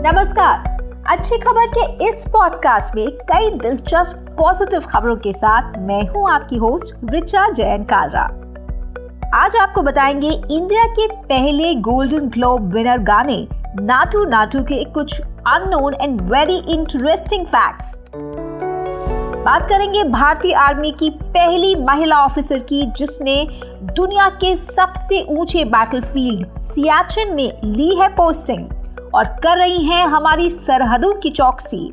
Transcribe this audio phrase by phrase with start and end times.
[0.00, 0.58] नमस्कार।
[1.06, 6.56] अच्छी खबर के इस पॉडकास्ट में कई दिलचस्प पॉजिटिव खबरों के साथ मैं हूँ आपकी
[6.56, 8.22] होस्ट रिचा जैन कालरा।
[9.34, 13.48] आज आपको बताएँगे इंडिया के पहले गोल्डन ग्लोब विनर गाने
[13.80, 18.00] नाटू नाटू के कुछ unknown and very interesting facts
[19.44, 23.48] बात करेंगे भारतीय आर्मी की पहली महिला ऑफिसर की, जिसने
[23.82, 28.68] दुनिया के सबसे ऊँचे बैटलफील्ड सियाचिन में ली है पोस्टिंग
[29.18, 31.88] और कर रही हैं हमारी सरहदों की चौकसी।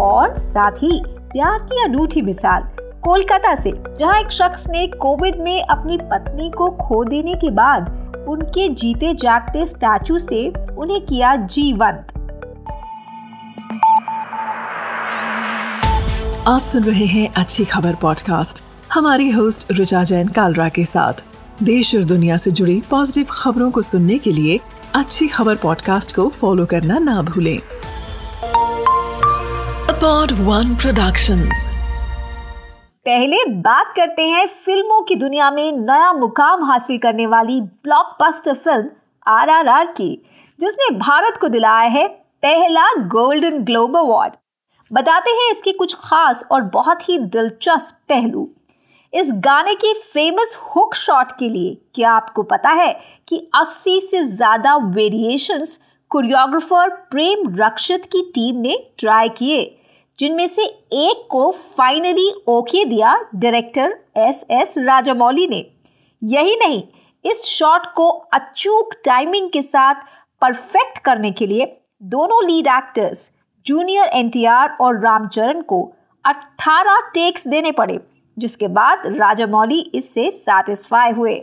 [0.00, 2.62] और साथ ही प्यार की अनूठी मिसाल,
[3.02, 7.90] कोलकाता से, जहाँ एक शख्स ने कोविड में अपनी पत्नी को खो देने के बाद
[8.28, 12.12] उनके जीते जागते स्टैचू से उन्हें किया जीवंत।
[16.48, 18.62] आप सुन रहे हैं अच्छी खबर पॉडकास्ट
[18.94, 21.24] हमारी होस्ट रुचा जैन कालरा के साथ।
[21.62, 24.60] देश और दुनिया से जुड़ी पॉजिटिव खबरों को सुनने के लिए
[24.94, 27.58] अच्छी खबर पॉडकास्ट को फॉलो करना ना भूलें।
[30.46, 31.44] वन प्रोडक्शन
[33.06, 38.90] पहले बात करते हैं फ़िल्मों की दुनिया में नया मुकाम हासिल करने वाली ब्लॉकबस्टर फ़िल्म
[39.26, 40.10] आरआरआर की,
[40.60, 42.06] जिसने भारत को दिलाया है
[42.42, 44.32] पहला गोल्डन ग्लोब अवार्ड
[44.92, 48.48] बताते हैं इसके कुछ खास और बहुत ही दिलचस्प पहलू।
[49.12, 52.92] इस गाने के फ़ेमस हुक शॉट के लिए क्या आपको पता है
[53.28, 55.78] कि 80 से ज़्यादा वेरिएशंस
[56.10, 59.64] कोरियोग्राफर प्रेम रक्षित की टीम ने ट्राई किए,
[60.18, 65.64] जिनमें से एक को फाइनली ओके दिया डायरेक्टर एस एस राजामौली ने।
[66.22, 66.82] यही नहीं,
[67.24, 70.02] इस शॉट को अचूक टाइमिंग के साथ
[70.42, 71.66] परफेक्ट करने के लिए
[72.04, 73.30] दोनों लीड एक्टर्स
[73.66, 75.82] जूनियर एनटीआर और रामचरण को
[76.24, 77.98] 18 टेक्स देने पड़े।
[78.40, 81.34] जिसके बाद राजामौली इससे सेटिस्फाई हुए।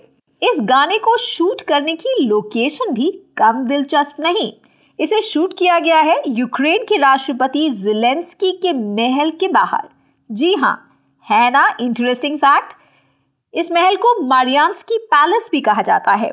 [0.42, 4.52] इस गाने को शूट करने की लोकेशन भी कम दिलचस्प नहीं।
[5.00, 9.88] इसे शूट किया गया है यूक्रेन के राष्ट्रपति जिलेंस्की के महल के बाहर।
[10.30, 10.76] जी हाँ
[11.28, 12.76] है ना इंटरेस्टिंग फैक्ट
[13.54, 16.32] इस महल को मारियान्सकी पैलेस भी कहा जाता है।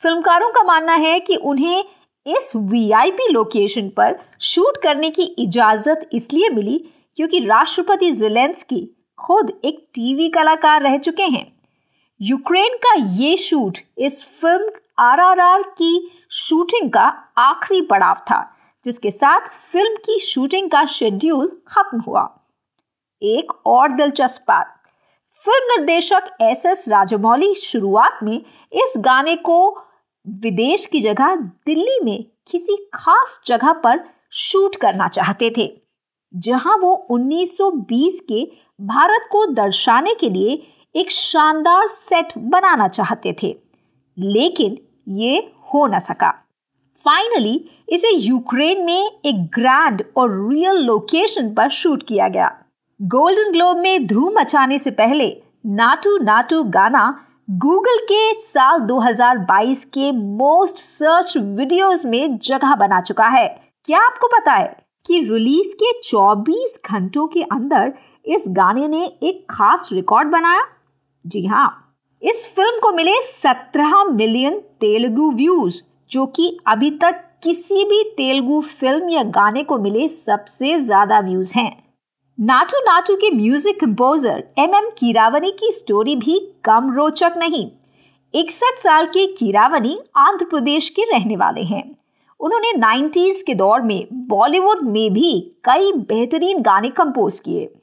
[0.00, 1.84] फिल्मकारों का मानना है कि उन्हें
[2.26, 6.78] इस वीआईपी लोकेशन पर शूट करने की इजाज़त इसलिए मिली
[7.18, 8.80] क्योंकि राष्ट्रपति जिलेंस्की
[9.18, 11.46] खुद एक टीवी कलाकार रह चुके हैं।
[12.20, 17.04] यूक्रेन का ये शूट इस फ़िल्म आरआरआर की शूटिंग का
[17.38, 18.40] आखिरी पड़ाव था,
[18.84, 22.28] जिसके साथ फ़िल्म की शूटिंग का शेड्यूल खत्म हुआ।
[23.22, 24.74] एक और दिलचस्प बात,
[25.34, 29.58] फ़िल्म निर्देशक एस एस राजमौली शुरुआत में इस गाने को
[30.26, 34.04] विदेश की जगह दिल्ली में किसी खास जगह पर
[34.34, 35.66] शूट करना चाहते थे।
[36.36, 40.66] जहाँ वो 1920 के भारत को दर्शाने के लिए
[40.96, 43.56] एक शानदार सेट बनाना चाहते थे।
[44.18, 46.30] लेकिन ये हो न सका।
[47.04, 52.58] फाइनली इसे यूक्रेन में एक ग्रैंड और रियल लोकेशन पर शूट किया गया।
[53.02, 60.12] गोल्डन ग्लोब में धूम मचाने से पहले नाटू नाटू गाना गूगल के साल 2022 के
[60.12, 63.48] मोस्ट सर्च वीडियोस में जगह बना चुका है।
[63.84, 67.92] क्या आपको पता है कि रिलीज़ के 24 घंटों के अंदर
[68.24, 70.66] इस गाने ने एक खास रिकॉर्ड बनाया।
[71.24, 71.68] जी हाँ
[72.22, 78.60] इस फ़िल्म को मिले 17 मिलियन तेलुगु व्यूज़ जो कि अभी तक किसी भी तेलुगु
[78.60, 81.70] फ़िल्म या गाने को मिले सबसे ज़्यादा व्यूज़ हैं।
[82.38, 87.66] नाटू नाटू के music composer M M Keeravani की स्टोरी भी कम रोचक नहीं।
[88.34, 91.84] इकसठ साल के कीरावनी आंध्र प्रदेश के रहने वाले हैं।
[92.40, 97.74] उन्होंने 90s के दौर में बॉलीवुड में भी कई बेहतरीन गाने कंपोज किए।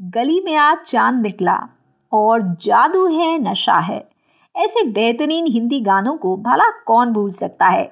[0.00, 1.68] गली में आज चाँद निकला
[2.12, 4.08] और जादू है, नशा है।
[4.56, 7.90] ऐसे बेहतरीन हिंदी गानों को भला कौन भूल सकता है?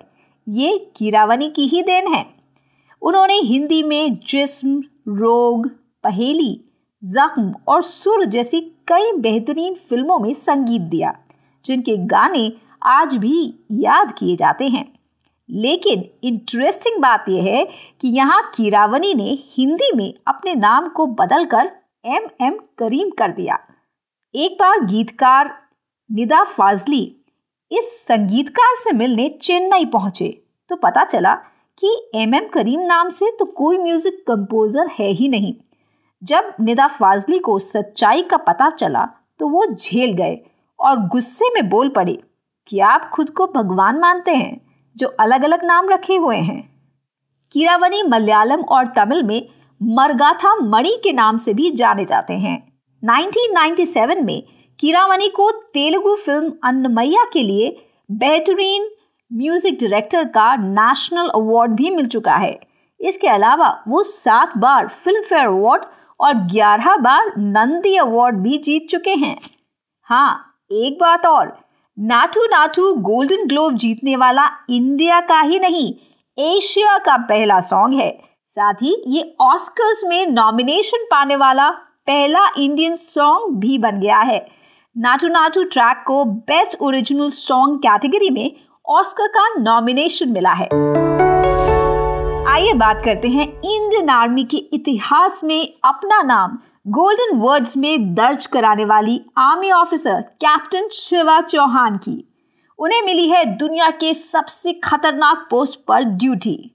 [0.49, 2.27] ये कीरावनी की ही देन है।
[3.03, 5.71] उन्होंने हिंदी में जिस्म, रोग,
[6.05, 6.65] पहेली,
[7.05, 11.19] जख्म और सुर जैसी कई बेहतरीन फ़िल्मों में संगीत दिया,
[11.65, 14.93] जिनके गाने आज भी याद किए जाते हैं।
[15.49, 17.65] लेकिन इंटरेस्टिंग बात यह है
[18.01, 21.71] कि यहाँ कीरावनी ने हिंदी में अपने नाम को बदलकर
[22.07, 23.59] एम एम करीम कर दिया।
[24.35, 25.51] एक बार गीतकार
[26.11, 27.03] निदा फाजली
[27.71, 30.29] इस संगीतकार से मिलने चेन्नई पहुँचे
[30.71, 31.35] तो पता चला
[31.83, 35.55] कि एम एम करीम नाम से तो कोई म्यूज़िक कंपोजर है ही नहीं।
[36.23, 39.05] जब निदा फाजली को सच्चाई का पता चला
[39.41, 40.39] तो वो झेल गए
[40.79, 42.19] और गुस्से में बोल पड़े
[42.69, 44.61] कि आप खुद को भगवान मानते हैं।
[44.97, 46.63] जो अलग अलग नाम रखे हुए हैं।
[47.53, 49.49] कीरावनी मलयालम और तमिल में
[49.81, 52.57] मरगाथा मणि के नाम से भी जाने जाते हैं।
[53.03, 54.43] 1997 में
[54.79, 57.77] कीरावनी को तेलुगु फ़िल्म अन्नमैया के लिए
[58.11, 58.89] बेहतरीन
[59.31, 62.59] म्यूज़िक डायरेक्टर का नेशनल अवार्ड भी मिल चुका है।
[63.01, 65.85] इसके अलावा वो सात बार फ़िल्म फेयर अवार्ड
[66.21, 69.37] और ग्यारह बार नंदी अवार्ड भी जीत चुके हैं।
[70.09, 71.57] हाँ एक बात और
[71.99, 75.93] नाटू नाटू गोल्डन ग्लोब जीतने वाला इंडिया का ही नहीं,
[76.39, 78.11] एशिया का पहला सॉन्ग है।
[78.57, 81.69] साथ ही ये ऑस्कर्स में नॉमिनेशन पाने वाला
[82.07, 84.39] पहला इंडियन सॉन्ग भी बन गया है।
[84.97, 88.51] नाटू नाटू ट्रैक को बेस्ट ओरिजिनल सॉन्ग कैटेगरी में
[88.87, 90.69] ऑस्कर का नॉमिनेशन मिला है।
[92.49, 98.47] आइए बात करते हैं इंडियन आर्मी के इतिहास में अपना नाम। गोल्डन वर्ड्स में दर्ज
[98.47, 102.25] कराने वाली army officer captain Shiva Chauhan की।
[102.79, 106.71] उन्हें मिली है दुनिया के सबसे खतरनाक पोस्ट पर ड्यूटी।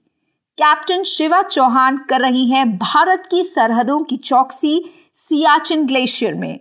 [0.58, 6.60] कैप्टन शिवा चौहान कर रही हैं भारत की सरहदों की चौकसी सियाचिन ग्लेशियर में।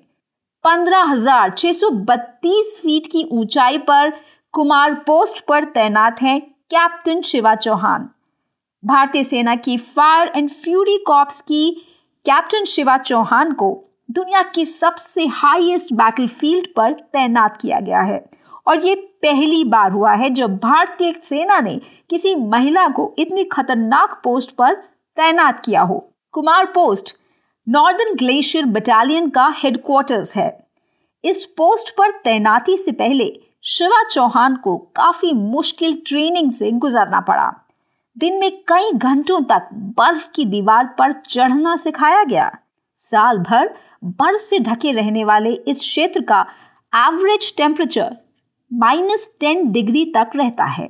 [0.63, 4.13] 15,632 फीट की ऊंचाई पर
[4.51, 8.09] कुमार पोस्ट पर तैनात हैं कैप्टन शिवा चौहान।
[8.85, 11.83] भारतीय सेना की फायर एंड फ्यूरी कॉप्स की
[12.27, 18.29] कैप्टन शिवा चौहान को दुनिया की सबसे हाईएस्ट बैटलफील्ड पर तैनात किया गया है।
[18.67, 21.79] और ये पहली बार हुआ है जब भारतीय सेना ने
[22.09, 24.73] किसी महिला को इतनी खतरनाक पोस्ट पर
[25.17, 27.15] तैनात किया हो। Kumar post
[27.69, 30.67] northern glacier battalion का हेडक्वार्टर्स है।
[31.23, 37.66] इस पोस्ट पर तैनाती से पहले शिवा चौहान को काफ़ी मुश्किल ट्रेनिंग से गुजरना पड़ा।
[38.17, 39.67] दिन में कई घंटों तक
[39.97, 42.49] बर्फ़ की दीवार पर चढ़ना सिखाया गया।
[42.99, 43.69] साल भर
[44.03, 46.39] बर्फ़ से ढके रहने वाले इस क्षेत्र का
[46.93, 48.15] average temperature
[48.71, 50.87] minus ten degree तक रहता है।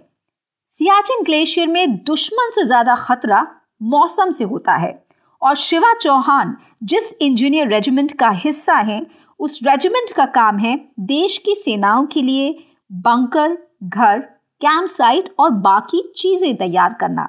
[0.74, 3.46] सियाचिन ग्लेशियर में दुश्मन से ज़्यादा खतरा
[3.86, 4.94] मौसम से होता है
[5.42, 9.06] और शिवा चौहान जिस इंजीनियर रेजिमेंट का हिस्सा हैं,
[9.40, 12.58] उस रेजिमेंट का काम है देश की सेनाओं के लिए
[12.92, 14.28] बंकर घर
[14.62, 17.28] कैंप साइट और बाकी चीज़ें तैयार करना।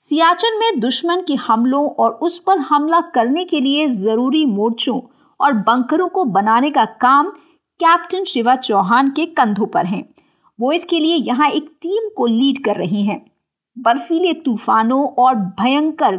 [0.00, 5.00] सियाचन में दुश्मन के हमलों और उस पर हमला करने के लिए ज़रूरी मोर्चों
[5.40, 7.30] और बंकरों को बनाने का काम
[7.80, 10.02] कैप्टन शिवा चौहान के कंधों पर है।
[10.58, 13.20] वो इसके लिए यहाँ एक टीम को लीड कर रही हैं।
[13.76, 16.16] बर्फीले तूफानों और भयंकर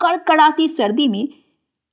[0.00, 1.28] कड़कड़ाती सर्दी में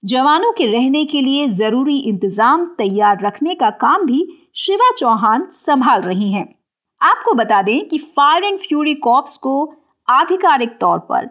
[0.04, 4.26] जवानों के रहने के लिए ज़रूरी इंतज़ाम तैयार रखने का काम भी
[4.58, 6.48] शिवा चौहान संभाल रही हैं।
[7.02, 9.74] आपको बता दें कि फायर एंड फ्यूरी कॉप्स को
[10.08, 11.30] आधिकारिक तौर पर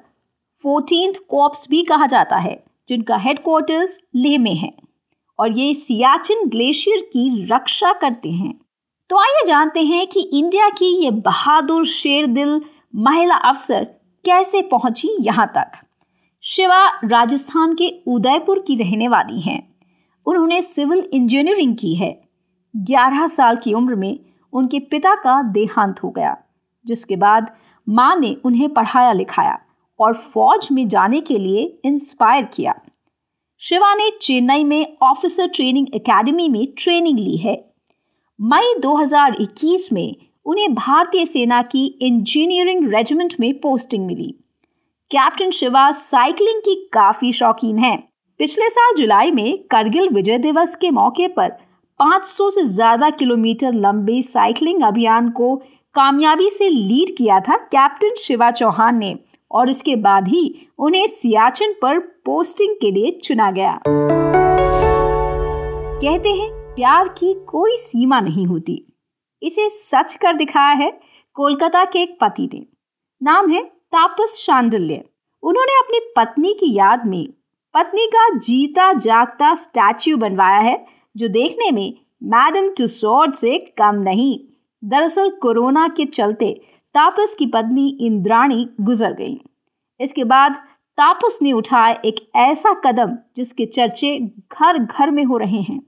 [0.64, 4.72] फोर्टीन कॉप्स भी कहा जाता है, जिनका हेडक्वार्टर्स लेह में है
[5.38, 8.60] और ये सियाचिन ग्लेशियर की रक्षा करते हैं।
[9.10, 12.60] तो आइए जानते हैं कि इंडिया की ये बहादुर शेर दिल
[12.96, 13.84] महिला अफसर
[14.24, 15.70] कैसे पहुँची यहाँ तक।
[16.44, 19.62] शिवा राजस्थान के उदयपुर की रहने वाली हैं।
[20.26, 22.10] उन्होंने सिविल इंजीनियरिंग की है।
[22.74, 24.18] 11 साल की उम्र में
[24.52, 26.36] उनके पिता का देहांत हो गया,
[26.86, 27.50] जिसके बाद
[27.86, 29.58] माँ ने उन्हें पढ़ाया लिखाया
[30.00, 32.74] और फौज में जाने के लिए इंस्पायर किया।
[33.62, 37.54] शिवा ने चेन्नई में ऑफिसर ट्रेनिंग एकेडमी में ट्रेनिंग ली है।
[38.40, 40.16] मई 2021 में
[40.46, 44.34] उन्हें भारतीय सेना की इंजीनियरिंग रेजिमेंट में पोस्टिंग मिली।
[45.10, 47.98] कैप्टन शिवा साइकिलिंग की काफ़ी शौकीन हैं।
[48.40, 51.52] पिछले साल जुलाई में करगिल विजय दिवस के मौके पर
[52.00, 55.54] 500 से ज़्यादा किलोमीटर लंबे साइकिलिंग अभियान को
[55.94, 59.14] कामयाबी से लीड किया था कैप्टन शिवा चौहान ने,
[59.50, 63.78] और इसके बाद ही उन्हें सियाचिन पर पोस्टिंग के लिए चुना गया।
[65.98, 68.76] कहते हैं, प्यार की कोई सीमा नहीं होती।
[69.42, 70.90] इसे सच कर दिखाया है
[71.36, 72.64] कोलकाता के एक पति ने।
[73.20, 75.02] नाम है तापस शांडिल्य।
[75.42, 77.26] उन्होंने अपनी पत्नी की याद में
[77.74, 80.74] पत्नी का जीता जागता स्टैच्यू बनवाया है
[81.16, 84.38] जो देखने में मैडम टूसॉर्ट से कम नहीं।
[84.82, 86.60] दरअसल कोरोना के चलते
[86.94, 89.40] तापस की पत्नी इंद्राणी गुजर गई।
[90.00, 90.54] इसके बाद
[90.98, 94.18] तापस ने उठाया एक ऐसा कदम जिसके चर्चे
[94.52, 95.78] घर घर में हो रहे हैं।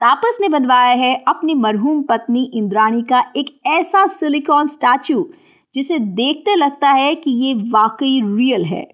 [0.00, 5.26] तापस ने बनवाया है अपनी मरहूम पत्नी इंद्राणी का एक ऐसा सिलिकॉन स्टैचू,
[5.74, 8.86] जिसे देखते लगता है कि ये वाकई रियल है।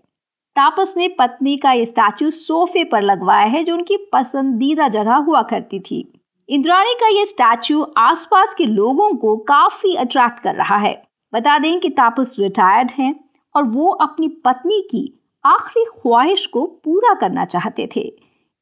[0.57, 5.43] तापस ने पत्नी का ये स्टैचू सोफे पर लगवाया है, जो उनकी पसंदीदा जगह हुआ
[5.43, 6.13] करती थी।
[6.49, 11.03] इंद्राणी का ये स्टैचू आसपास के लोगों को काफ़ी अट्रैक्ट कर रहा है।
[11.33, 13.15] बता दें कि तापस रिटायर्ड हैं
[13.55, 15.03] और वो अपनी पत्नी की
[15.45, 18.13] आखिरी ख्वाहिश को पूरा करना चाहते थे।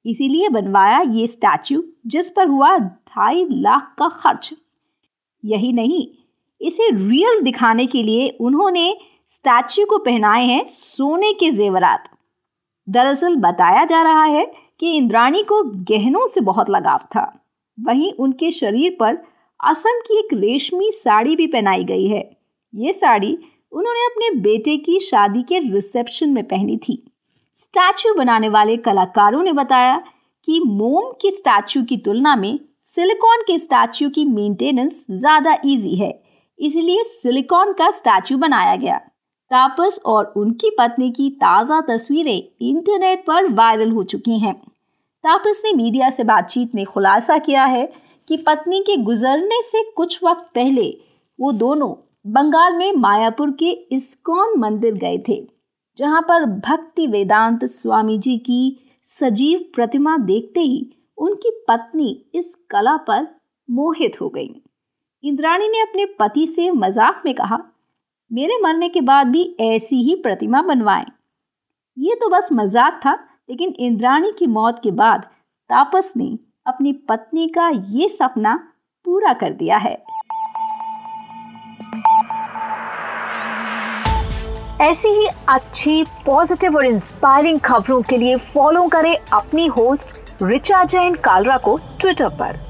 [0.05, 4.53] इसीलिए बनवाया ये स्टैचू, जिस पर हुआ ढाई लाख का खर्च।
[5.45, 6.07] यही नहीं,
[6.61, 8.97] इसे रियल दिखाने के लिए उन्होंने
[9.31, 12.09] स्टैच्यू को पहनाए हैं सोने के जेवरात।
[12.89, 14.45] दरअसल बताया जा रहा है
[14.81, 17.25] कि इंद्राणी को गहनों से बहुत लगाव था।
[17.79, 19.19] वहीं उनके शरीर पर
[19.61, 22.23] असम की एक रेशमी साड़ी भी पहनाई गई है।
[22.75, 23.37] ये साड़ी
[23.73, 27.03] उन्होंने अपने बेटे की शादी के रिसेप्शन में पहनी थी।
[27.57, 29.97] स्टैचू बनाने वाले कलाकारों ने बताया
[30.49, 36.11] कि मोम की स्टैचू की तुलना में सिलिकॉन के स्टैचू की मेंटेनेंस ज़्यादा इजी है।
[36.59, 39.01] इसलिए सिलिकॉन का स्टैचू बनाया गया।
[39.51, 44.55] तापस और उनकी पत्नी की ताज़ा तस्वीरें इंटरनेट पर वायरल हो चुकी हैं।
[45.25, 47.89] तापस ने मीडिया से बातचीत में खुलासा किया है
[48.29, 50.91] कि पत्नी के गुजरने से कुछ वक्त पहले
[51.39, 51.95] वो दोनों
[52.27, 55.41] बंगाल में मायापुर के इस्कॉन मंदिर गए थे,
[55.99, 60.87] जहाँ पर भक्ति वेदांत स्वामी जी की सजीव प्रतिमा देखते ही
[61.19, 63.27] उनकी पत्नी इस कला पर
[63.69, 64.51] मोहित हो गई।
[65.25, 67.59] इंद्राणी ने अपने पति से मज़ाक में कहा
[68.31, 71.05] मेरे मरने के बाद भी ऐसी ही प्रतिमा बनवाएँ।
[71.97, 73.13] ये तो बस मज़ाक था,
[73.51, 75.23] लेकिन इंद्राणी की मौत के बाद
[75.71, 76.27] तापस ने
[76.67, 78.55] अपनी पत्नी का ये सपना
[79.07, 79.97] पूरा कर दिया है।
[84.83, 91.15] ऐसी ही अच्छी पॉजिटिव और इंस्पायरिंग खबरों के लिए फॉलो करें अपनी होस्ट रिचा जैन
[91.15, 92.68] कालरा को ट्विटर पर।